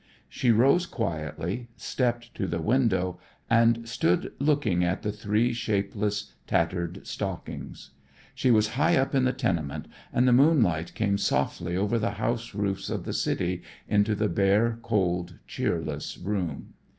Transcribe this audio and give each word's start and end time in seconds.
She 0.27 0.49
rose 0.49 0.87
quietly, 0.87 1.67
stepped 1.77 2.33
to 2.33 2.47
the 2.47 2.59
window, 2.59 3.19
and 3.51 3.87
stood 3.87 4.33
looking 4.39 4.83
at 4.83 5.03
the 5.03 5.11
three 5.11 5.53
shapeless, 5.53 6.33
tattered 6.47 7.05
stockings. 7.05 7.91
She 8.33 8.49
was 8.49 8.69
high 8.69 8.97
up 8.97 9.13
in 9.13 9.25
the 9.25 9.31
tenement 9.31 9.87
and 10.11 10.27
the 10.27 10.33
moonlight 10.33 10.95
came 10.95 11.19
softly 11.19 11.77
over 11.77 11.99
the 11.99 12.13
house 12.17 12.55
roofs 12.55 12.89
of 12.89 13.05
the 13.05 13.13
city 13.13 13.61
into 13.87 14.15
the 14.15 14.27
bare, 14.27 14.79
cold, 14.81 15.37
cheerless 15.45 16.17
room. 16.17 16.73